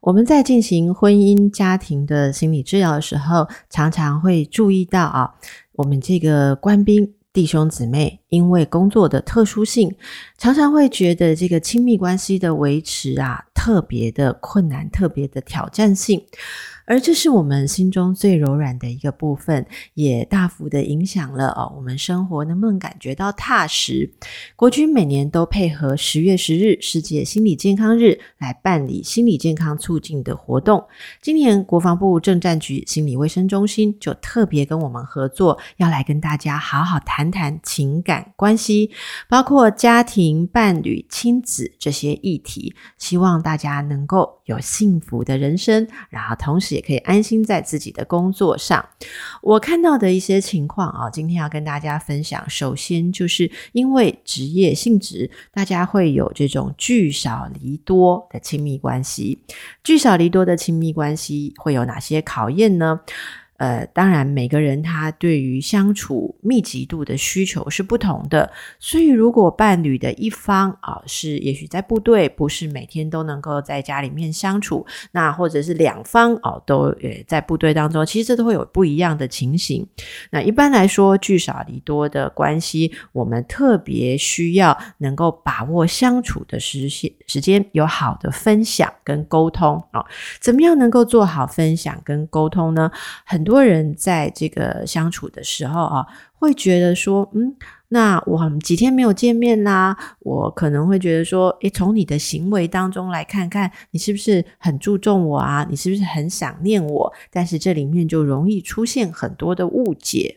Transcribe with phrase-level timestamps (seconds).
[0.00, 5.34] 我们在进行婚姻家庭的心理治疗的时候，常常会注意到啊，
[5.72, 9.94] 我们这个官兵弟兄姊妹，因为工作的特殊性，
[10.36, 16.24] 常常会觉得这个亲密关系的维持啊，特别的困难，特别的挑战性。
[16.88, 24.10] 而这是我们心中最柔软的一个部分，也大幅的影响了哦，我们生活能不能感觉到踏实？
[24.56, 30.82] 国军每年都配合十月十日世界心理健康日来办理心理健康促进的活动。
[31.20, 38.90] 今年国防部政战局心理卫生中心就特别跟我们合作，要来跟大家好好谈谈情感关系，
[39.28, 46.77] 包括家庭、伴侣、亲子这些议题，希望大家能够有幸福的人生，然后同时。
[46.78, 48.88] 也可以安心在自己的工作上。
[49.42, 52.48] 我看到的一些情况啊，今天要跟大家分享。
[52.48, 59.42] 首先，就是因为职业性质，大家会有这种聚少离多的亲密关系。
[59.82, 63.00] 聚少离多的亲密关系会有哪些考验呢？
[63.58, 68.48] 呃，当然，每个人他对于相处密集度的需求是不同的，
[68.78, 79.84] 所以如果伴侣的一方啊、是也许在部队，不是每天都能够在家里面相处，那或者是两方哦、都呃在部队当中，其实这都会有不一样的情形。
[80.30, 86.88] 那一般来说，聚少离多的关系，我们特别需要能够把握相处的时，
[87.26, 90.06] 时间有好的分享跟沟通啊、
[90.40, 92.88] 怎么样能够做好分享跟沟通呢？
[93.26, 93.47] 很。
[93.48, 97.56] 很多人在这个相处的时候啊，会觉得说，嗯，
[97.88, 105.66] 那我们几天没有见面啦，我可能会觉得说，诶，从你的行为当中来看看，你是不是很注重我啊？
[105.70, 107.10] 你是不是很想念我？
[107.30, 110.36] 但是这里面就容易出现很多的误解，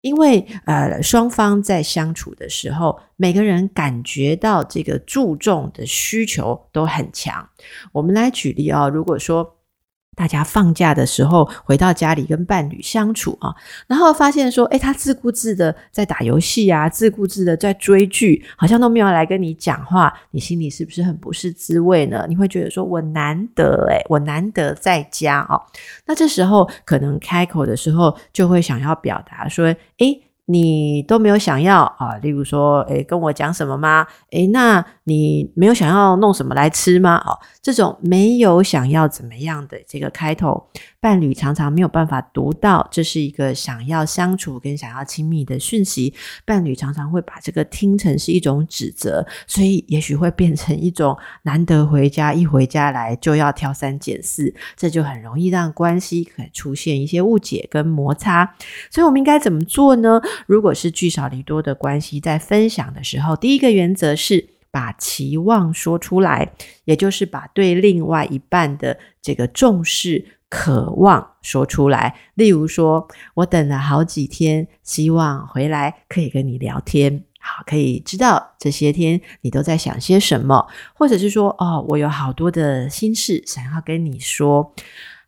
[0.00, 7.48] 因为呃，双方在相处的时候，每个人感觉到这个注重的需求都很强。
[7.90, 9.56] 我们来举例啊，如果说。
[10.20, 22.26] 大家放假的时候回到家里跟伴侣相处啊，然后发现说，诶，他自顾自的在打游戏啊，自顾自的在追剧，好像都没有来跟你讲话，你心里是不是很不是滋味呢？
[22.28, 25.58] 你会觉得说，我难得诶，我难得在家哦。
[26.04, 30.22] 那这时候可能开口的时候就会想要表达说，诶。
[30.52, 34.04] 你都没有想要啊，例如说，诶，跟我讲什么吗？
[34.32, 37.16] 诶，那你没有想要弄什么来吃吗？
[37.26, 40.68] 哦，这种没有想要怎么样的这个开头，
[41.00, 46.14] 伴侣常常没有办法读到，这是一个想要相处跟想要亲密的讯息。
[46.44, 58.54] 伴侣常常会把这个听成是一种指责，所以也许会变成一种难得回家，一回家来就要挑三拣四，这就很容易让关系可能出现一些误解跟摩擦。
[58.90, 60.20] 所以我们应该怎么做呢？
[60.46, 66.52] 如果是聚少离多的关系，在分享的时候，第一个原则是把期望说出来，
[66.84, 72.14] 也就是把对另外一半的这个重视、渴望说出来。
[72.34, 84.74] 例如说，我等了好几天，希望回来可以跟你聊天，好，可以知道这些天你都在想些什么，或者是说，哦，我有好多的心事想要跟你说。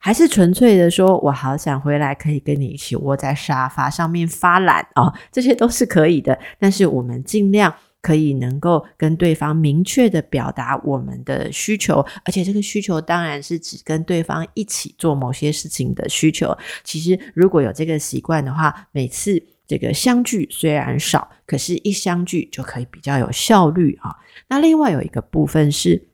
[0.04, 6.36] 还是纯粹的说，我好想回来，可以跟你一起窝在沙发上面发懒哦，这些都是可以的。
[6.58, 16.54] 但是我们尽量可以能够跟对方明确的表达我们的需求，而且这个需求当然是指跟对方一起做某些事情的需求。
[16.84, 24.14] 其实如果有这个习惯的话，每次这个相聚虽然少，可是一相聚就可以比较有效率啊。
[24.48, 26.11] 那另外有一个部分是。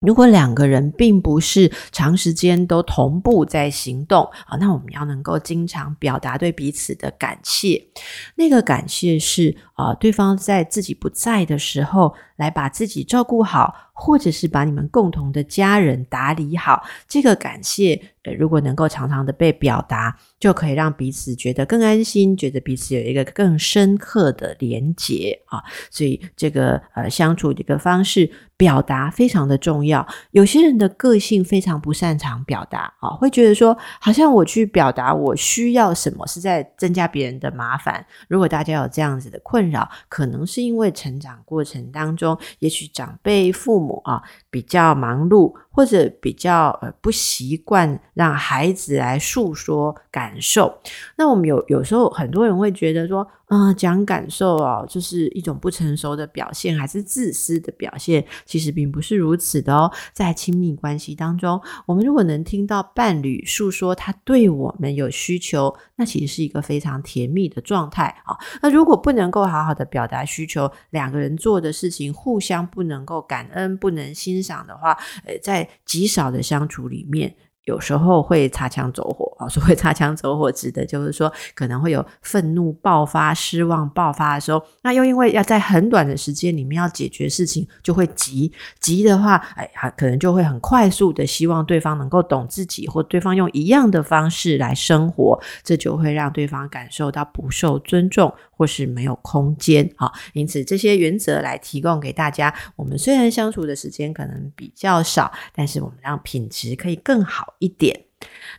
[0.00, 7.88] 如果两个人并不是长时间都同步在行动啊，那我们要能够经常表达对彼此的感谢。
[8.36, 16.82] 那个感谢是啊，对方在自己不在的时候，来把自己照顾好，或者是把你们共同的家人打理好。
[17.06, 25.62] 这个感谢，呃，如果能够常常的被表达，就可以让彼此觉得更安心，觉得彼此有一个更深刻的连结啊。
[25.90, 30.06] 所以这个呃相处的一个方式，表达非常的重要。
[30.30, 38.06] 有些人的个性非常不擅长表达啊，会觉得说好像我去表达我需要什么，是在增加别人的麻烦。
[38.28, 42.27] 如果大家有这样子的困扰，可能是因为成长过程当中。
[42.58, 44.20] 也许长辈、父母啊
[44.50, 50.80] 比较忙碌，或者比较呃不习惯让孩子来诉说感受。
[51.16, 58.24] 那我们有有时候很多人会觉得说，啊、讲感受哦，就是一种不成熟的表现，还是自私的表现？
[58.44, 59.90] 其实并不是如此的哦。
[60.12, 68.36] 在亲密关系当中，我们如果能听到伴侣诉说他对我们有需求，那其实是一个非常甜蜜的状态啊。
[68.60, 74.92] 那如果不能够好好的表达需求，两个人做的事情互相不能够感恩、不能欣赏的话，
[75.24, 77.34] 呃，在极少的相处里面。
[77.68, 88.50] 有时候会擦枪走火啊，所谓擦枪走火，指的就是说可能会有愤怒爆发、失望爆发的时候，那又因为要在很短的时间里面要解决事情，就会急。
[88.80, 98.32] 急的话，哎，可能就会很快速的希望对方能够懂自己，或对方用一样的方式来生活，这就会让对方感受到不受尊重。
[98.58, 102.52] 或是没有空间，好，因此这些原则来提供给大家。
[102.74, 108.04] 我们虽然相处的时间可能比较少，但是我们让品质可以更好一点。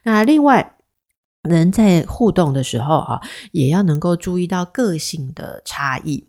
[0.03, 0.75] 那另外，
[1.43, 6.27] 人在互动的时候啊，也要能够注意到个性的差异。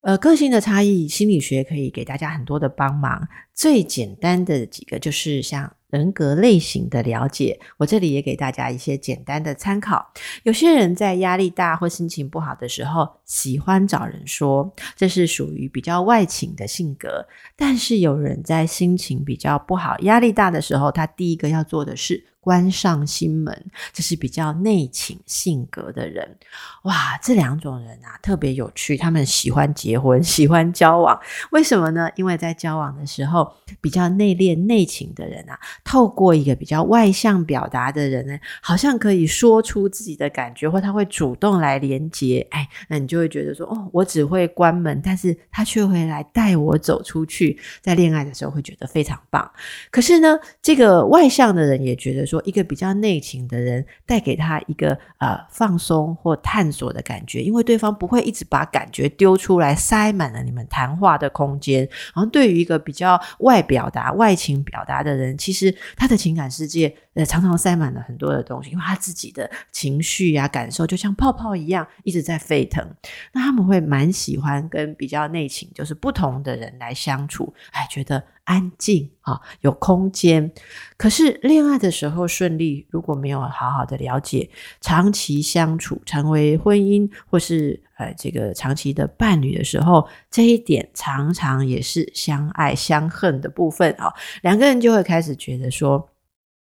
[0.00, 3.28] 呃，个性的差异，心理学可以给大家很多的帮忙。
[3.52, 10.12] 最简单的几个就是像人格类型的了解，我这里也给大家一些简单的参考。
[10.42, 17.26] 有些人在压力大或心情不好的时候，喜欢找人说，这是属于比较外倾的性格。
[17.56, 26.38] 但是有人在心情比较不好、压力大的时候，他第一个要做的是关上心门，这是比较内倾性格的人。
[26.84, 32.08] 哇，这两种人啊，特别有趣，他们喜欢结婚， 喜欢交往，为什么呢？
[32.16, 33.52] 因为在交往的时候。
[33.82, 42.46] 比较内敛内倾的人啊，透过一个比较外向表达的人呢，好像可以说出自己的感觉，或他会主动来连接。
[42.50, 47.58] 哎，那你就会觉得说，哦，我只会关门，但是他却会来带我走出去。
[47.82, 49.48] 在恋爱的时候会觉得非常棒。
[49.90, 61.80] 可是呢，这个外向的人也觉得说，一个比较内情的人带给他一个呃放松或探索的感觉，因为对方不会一直把感觉丢出来，塞满了你们谈话的空间。
[62.14, 72.88] 然后对于一个比较外表达、外情表达的人，其实他的情感世界呃常常塞满了很多的东西，因为他自己的情绪呀、感受就像泡泡一样一直在沸腾。
[73.32, 80.52] 那他们会蛮喜欢跟比较内情，就是不同的人来相处，哎，觉得安静啊，有空间。
[80.96, 84.48] 可是恋爱的时候顺利，如果没有好好的了解，
[84.80, 87.82] 长期相处成为婚姻或是。
[87.98, 96.08] 呃，这个长期的伴侣的时候，这一点常常也是相爱相恨的部分啊、两个人就会开始觉得说，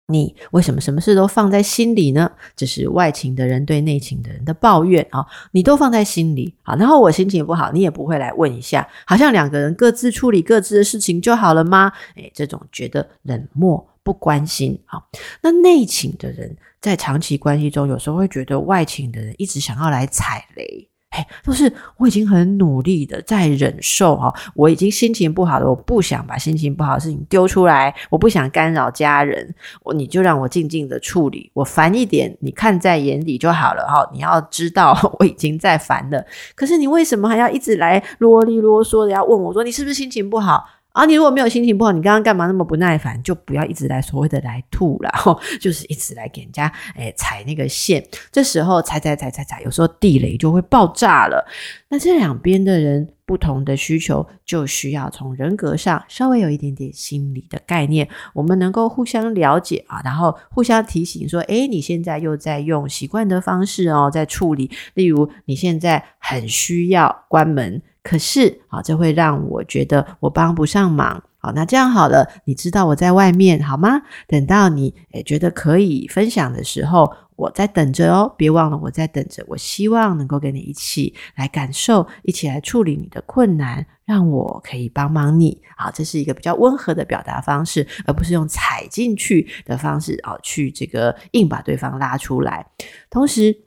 [0.08, 2.32] 你为什么什么事都放在心里呢？
[2.56, 11.92] 这是外情的人对内情的人的抱怨啊、你都放在心里啊，然后我心情不好，你也不会来问一下，好像两个人各自处理各自的事情就好了吗？
[12.16, 15.02] 诶，这种觉得冷漠不关心啊、
[15.42, 20.88] 那内情的人在长期关系中，有时候会觉得外情的人一直想要来踩雷。
[21.16, 34.06] 哎，都是我已经很努力的在忍受哈，我已经心情不好了，我不想把心情不好的事情丢出来，我不想干扰家人，我你就让我静静的处理，我烦一点，你看在眼里就好了哈。
[34.12, 40.66] 你要知道我已经在烦了，可是你为什么还要一直来啰里啰嗦的要问我说，你是不是心情不好？
[40.96, 43.22] 啊，你如果没有心情不好，你刚刚干嘛那么不耐烦？
[43.22, 48.02] 就不要一直来所谓的来吐了，吼， 就是一直来给人家诶踩那个线。
[48.32, 51.46] 这时候踩踩踩踩踩，有时候地雷就会爆炸了。
[51.90, 64.72] 那这两边的人不同的需求，就需要从人格上稍微有一点点心理的概念，我们能够互相了解啊，然后互相提醒说，诶，你现在又在用习惯的方式哦，在处理。
[64.94, 67.82] 例如，你现在很需要关门。
[68.06, 71.24] 可是，好，这会让我觉得我帮不上忙。
[71.40, 74.00] 好，那这样好了，你知道我在外面好吗？
[74.28, 78.32] 等到你诶觉得可以分享的时候，我在等着哦。
[78.38, 79.44] 别忘了我在等着。
[79.48, 85.60] 我希望能够跟你一起来感受，一起来处理你的困难，让我可以帮忙你。
[85.76, 92.68] 好，这是一个比较温和的表达方式，而不是用踩进去的方式啊，去这个硬把对方拉出来。
[93.10, 93.65] 同时，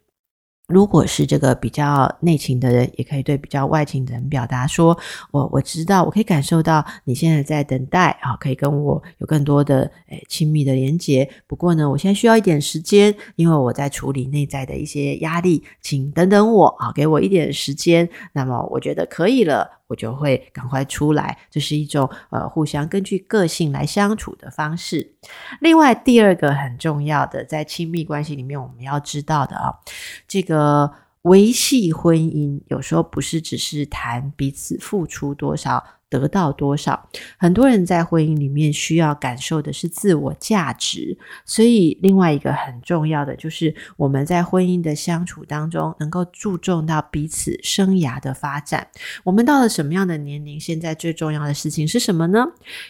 [0.68, 4.96] 如果是这个比较内情的人，也可以对比较外情的人表达说
[5.32, 11.26] ：“我我知道，我可以感受到你现在在等待啊，可以跟我有更多的诶亲密的连接。
[11.46, 18.06] 不过呢，我现在需要一点时间，因为我在处理内在的一些压力，请等等我啊，给我一点时间。
[18.34, 25.14] 那么我觉得可以了。”我就会赶快出来，这是一种呃互相根据个性来相处的方式。
[25.60, 29.74] 另外，第二个很重要的，在亲密关系里面我们要知道的啊、
[30.28, 30.92] 这个
[31.22, 35.84] 维系婚姻有时候不是只是谈彼此付出多少。
[36.10, 37.08] 得到多少。
[37.36, 48.86] 很多人在婚姻里面需要感受的是自我价值，所以另外一个很重要的就是我们在婚姻的相处当中，能够注重到彼此生涯的发展。
[49.24, 52.46] 我们到了什么样的年龄，现在最重要的事情是什么呢？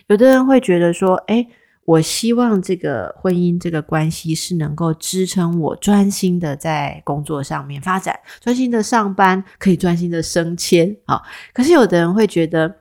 [0.07, 1.49] 有的人会觉得说，诶，
[1.85, 11.21] 我希望这个婚姻这个关系是能够支撑我专心的在工作上面发展，专心的上班，可以专心的升迁啊。
[11.53, 12.75] 可是有的人会觉得，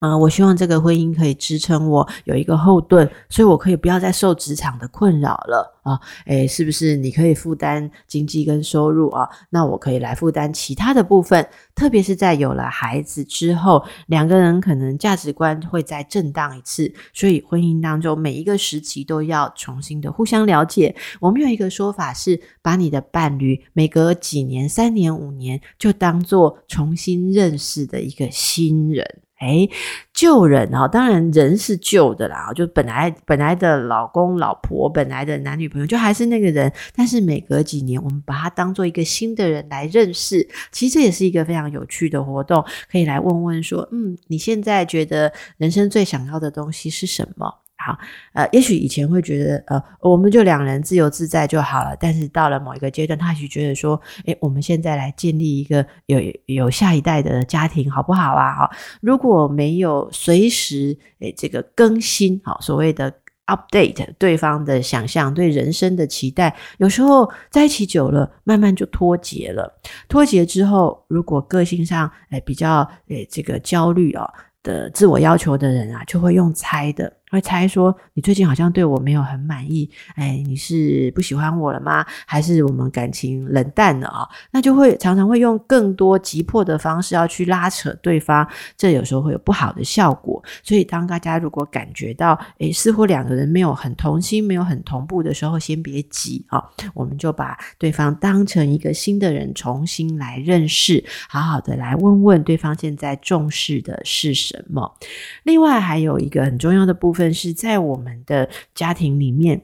[0.00, 5.98] 啊、我希望这个婚姻可以支撑我有一个后盾，所以我可以不要再受职场的困扰了啊！
[6.26, 9.28] 诶，是不是你可以负担经济跟收入啊？
[9.50, 20.94] 那我可以来负担其他的部分，特别是在有了孩子之后，两个人可能价值观会再震荡一次，所以婚姻当中每一个时期都要重新的互相了解。
[21.18, 29.22] 我们有一个说法是，把你的伴侣每隔几年、三年、五年，就当做重新认识的一个新人。
[29.38, 29.68] 哎，
[30.12, 47.62] 旧人啊，当然人是旧的啦，就本来本来的老公老婆，本来的男女朋友就还是那个人，但是每隔几年，我们把他当做一个新的人来认识，其实这也是一个非常有趣的活动，可以来问问说，嗯，你现在觉得人生最想要的东西是什么？
[47.78, 47.96] 好，
[48.32, 51.96] 呃，也许以前会觉得，呃，我们就两人自由自在就好了。
[51.98, 58.52] 但是到了某一个阶段，他就觉得说，诶，我们现在来建立一个有有下一代的家庭，好不好啊？
[58.52, 58.70] 哈，
[59.00, 63.12] 如果没有随时诶这个更新，好，所谓的
[63.46, 69.80] update 对方的想象，对人生的期待，有时候在一起久了，慢慢就脱节了。
[70.08, 74.28] 脱节之后，如果个性上诶比较诶这个焦虑啊
[74.64, 77.10] 的自我要求的人啊，就会用猜的。
[77.30, 82.04] 会猜说你最近好像对我没有很满意，哎，你是不喜欢我了吗？
[82.26, 84.28] 还是我们感情冷淡了啊？
[84.50, 90.42] 那就会常常会用更多急迫的方式要去拉扯对方，这有时候会有不好的效果。
[90.62, 104.96] 所以当大家如果感觉到，哎，似乎两个人没有很同心，没有很同步的时候，先别急啊，我们就把对方当成一个新的人，重新来认识，好好的来问问对方现在重视的是什么。
[105.42, 107.17] 另外还有一个很重要的部分。
[107.18, 109.60] 分是在我们的家庭里面，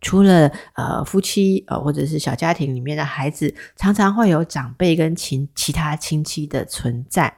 [0.00, 7.32] 除了呃夫妻呃或者是小家庭里面的孩子，常常会有长辈跟亲其他亲戚的存在。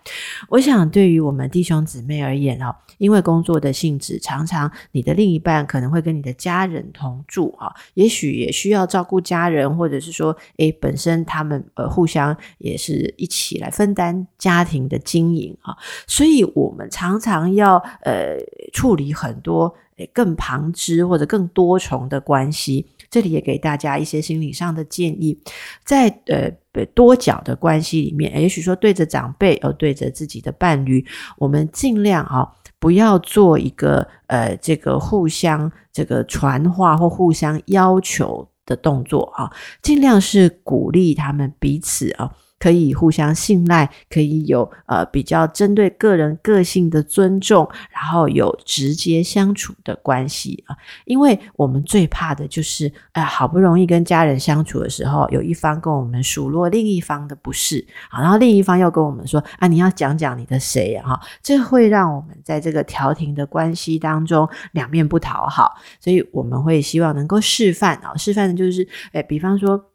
[0.49, 15.76] 我想对于我们弟兄姊妹而言哦，因为工作的性质，常常你的另一半可能会跟你的家人同住啊，也许也需要照顾家人，或者是说，诶，本身他们呃互相也是一起来分担家庭的经营啊，
[16.07, 18.37] 所以我们常常要呃
[18.73, 19.75] 处理很多。
[20.07, 25.38] 更旁支或者更多重的关系，这里也给大家一些心理上的建议，
[25.85, 26.50] 在呃
[26.95, 31.04] 多角的关系里面，也许说对着长辈，呃对着自己的伴侣，
[31.38, 39.50] 我们尽量啊不要做一个呃这个互相这个传话或互相要求的动作啊，
[39.83, 42.30] 尽量是鼓励他们彼此啊。
[42.61, 50.76] 可以互相信赖，可以有呃比较针对个人个性的尊重，然后有直接相处的关系啊。
[51.07, 61.17] 因为我们最怕的就是，哎、呃，好不容易跟家人相处的时候，有一方跟我们数落另一方的不是，好，然后另一方又跟我们说啊，你要讲讲你的谁啊？
[61.17, 69.89] 哈，这会让我们在这个调停的关系当中两面不讨好，所以我们会希望能够示范啊，示范的就是，哎，比方说。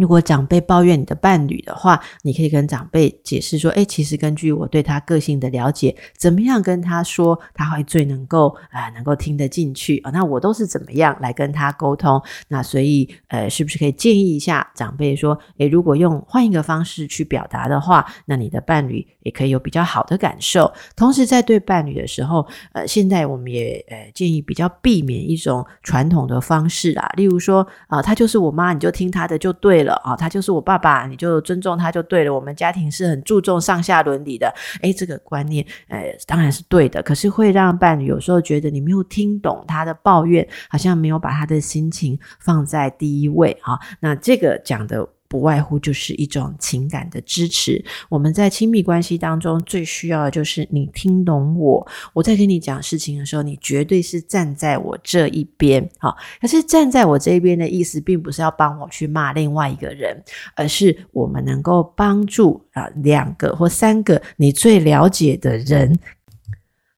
[0.00, 12.20] 如果长辈抱怨你的伴侣的话，你可以跟长辈解释说：“诶，其实根据我对他个性的了解，怎么样跟他说，他会最能够啊、能够听得进去啊、那我都是怎么样来跟他沟通？
[12.48, 20.72] 那所以呃，是不是可以建议一下长辈说：诶，如果用换一个方式去表达的话，那你的伴侣也可以有比较好的感受。
[20.96, 32.32] 同时，在对伴侣的时候，呃，现在我们也呃建议比较避免一种传统的方式啊，例如说啊、呃，他就是我妈，你就听他的就对了。”啊，他就是我爸爸，你就尊重他就对了。
[32.32, 37.02] 我们家庭是很注重上下伦理的，诶，这个观念，呃，当然是对的。
[37.02, 43.78] 可是会让伴侣有时候觉得你没有听懂他的抱怨，好像没有把他的心情放在第一位啊。
[44.00, 45.08] 那这个讲的。
[45.30, 47.82] 不外乎就是一种情感的支持。
[48.08, 55.88] 我们在亲密关系当中最需要的就是你听懂我，我在跟你讲事情的时候，你绝对是站在我这一边。
[55.98, 60.20] 好，可是站在我这一边的意思，并不是要帮我去骂另外一个人，
[60.56, 65.96] 而是我们能够帮助啊两个或三个你最了解的人，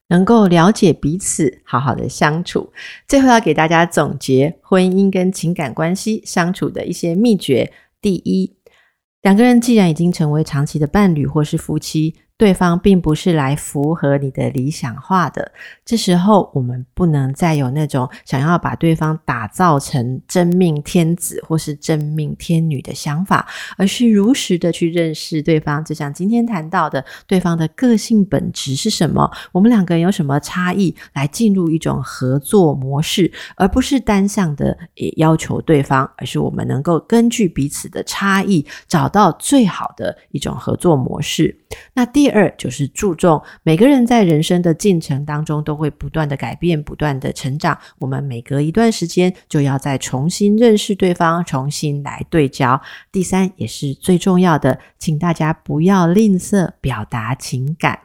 [0.07, 2.73] 能够了解彼此，好好的相处。
[3.07, 7.71] 最后要给大家总结婚姻跟情感关系相处的一些秘诀。
[8.03, 8.57] 第一，
[9.21, 15.51] 两个人既然已经成为长期的伴侣或是夫妻，对方并不是来符合你的理想化的。
[15.85, 23.47] 这时候，我们不能再有那种想要把对方打造成真命天子或是真命天女的想法，
[23.77, 25.83] 而是如实的去认识对方。
[25.85, 29.31] 就像今天谈到的，对方的个性本质是什么？
[29.51, 30.93] 我们两个人有什么差异？
[31.13, 41.55] 来进入一种合作模式，而不是单向的也要求对方，而是我们能够根据彼此的差异，找到最好的一种合作模式。
[41.93, 47.77] 那第第二就是注重每个人在人生的进程当中都会不断的改变，不断的成长。
[47.99, 52.81] 我们每隔一段时间就要再重新认识对方，重新来对焦。
[53.11, 57.99] 第三也是最重要的，请大家不要吝啬表达情感。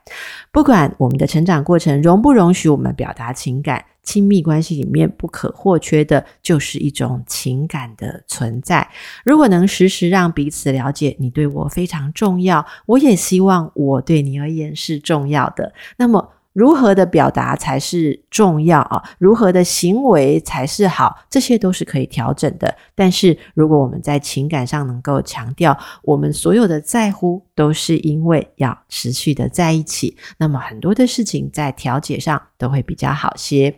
[0.51, 3.85] 不管我们的成长过程容不容许我们表达情感。
[4.09, 8.89] 亲密关系里面不可或缺的就是一种情感的存在。
[9.23, 16.33] 如果能时时让彼此了解你对我非常重要，我也希望我对你而言是重要的，那么。
[16.55, 19.03] 如何的表达才是重要啊？
[19.19, 21.19] 如何的行为才是好？
[21.31, 22.75] 这些都是可以调整的。
[22.95, 33.75] 但是，如果我们在情感上能够强调，我们所有的在乎都是因为要持续的在一起，那么很多的事情在调解上都会比较好些。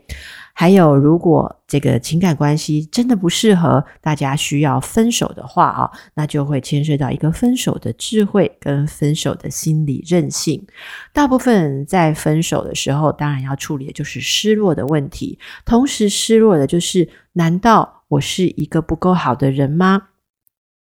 [0.52, 10.66] 还有，如果这个情感关系真的不适合，大家需要分手的话啊，那就会牵涉到一个分手的智慧跟分手的心理韧性。
[11.14, 20.04] 大部分在分手的时候，当然要处理的就是失落的问题，同时失落的就是，难道我是一个不够好的人吗？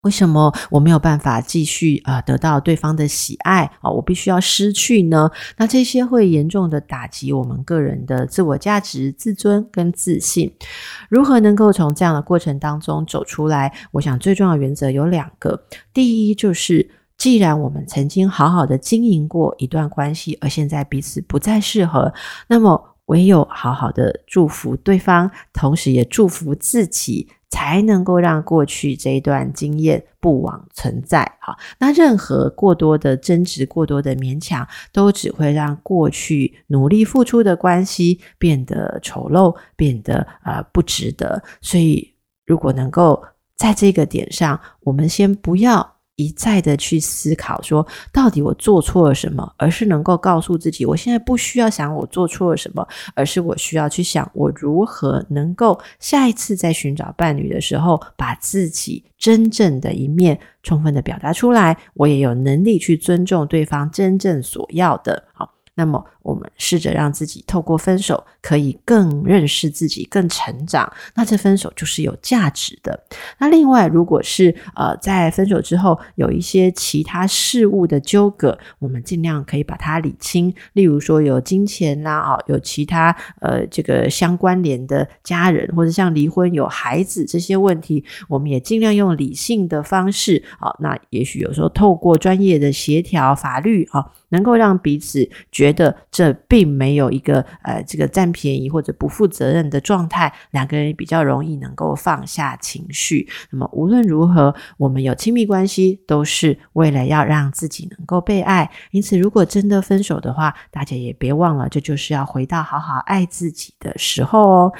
[0.02, 5.28] 为什么我没有办法继续啊、得到对方的喜爱啊、我必须要失去呢？
[5.56, 10.54] 那这些会严重的打击我们个人的自我价值、自尊跟自信。
[11.10, 13.74] 如何能够从这样的过程当中走出来？
[13.90, 15.64] 我想最重要的原则有两个。
[15.92, 16.88] 第一就是，
[17.18, 22.14] 既然我们曾经好好的经营过一段关系，而现在彼此不再适合，
[22.46, 27.28] 那么唯有好好的祝福对方，同时也祝福自己。
[27.50, 31.38] 才能够让过去这一段经验不枉存在。
[31.40, 41.42] 好，那任何过多的争执、过多的勉强，都只会让过去努力付出的关系变得丑陋，变得呃不值得。
[41.62, 42.12] 所以，
[42.44, 43.24] 如果能够
[43.56, 45.97] 在这个点上，我们先不要。
[46.18, 65.22] 一再的去思考，说到底我做错了什么，而是能够告诉自己，我现在不需要想我做错了什么，而是我需要去想我如何能够下一次在寻找伴侣的时候，把自己真正的一面充分的表达出来，我也有能力去尊重对方真正所要的。
[65.32, 65.57] 好。
[65.78, 70.92] 那么，我们试着让自己透过分手，可以更认识自己，更成长。
[71.14, 73.04] 那这分手就是有价值的。
[73.38, 80.52] 那另外，如果是呃，在分手之后有一些其他事物的纠葛，我们尽量可以把它理清。
[80.72, 90.74] 例如说，有金钱啦，啊，有其他呃这个相关联的家人，或者像离婚、有孩子这些问题，我们也尽量用理性的方式啊。
[90.80, 94.04] 那也许有时候透过专业的协调、法律啊。
[94.30, 103.28] 能够让彼此觉觉得这并没有一个呃这个占便宜或者不负责任的状态，两个人比较容易能够放下情绪。
[103.50, 108.70] 那么无论如何，我们有亲密关系都是为了要让自己能够被爱。
[108.92, 114.72] 因此，如果真的分手的话，大家也别忘了，这就是要回到好好爱自己的时候哦。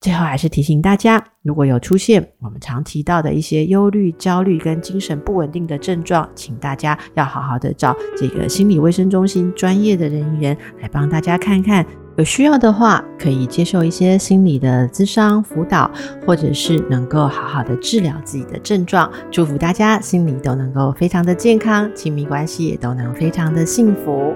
[0.00, 11.84] 最后还是提醒大家，如果有出现我们常提到的一些忧虑、焦虑跟精神不稳定的症状，请大家要好好的找这个心理卫生中心专业的人员来帮大家看看。
[12.16, 15.90] 有需要的话，可以接受一些心理的咨商辅导，
[16.26, 19.10] 或者是能够好好的治疗自己的症状。
[19.30, 24.32] 祝福大家心里都能够非常的健康，亲密关系也都能非常的幸福。